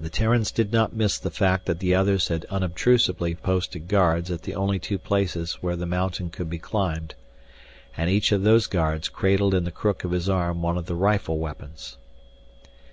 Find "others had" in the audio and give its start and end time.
1.94-2.44